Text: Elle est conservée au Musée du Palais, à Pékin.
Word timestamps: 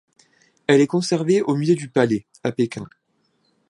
Elle 0.65 0.81
est 0.81 0.87
conservée 0.87 1.43
au 1.43 1.55
Musée 1.55 1.75
du 1.75 1.87
Palais, 1.87 2.25
à 2.43 2.51
Pékin. 2.51 2.87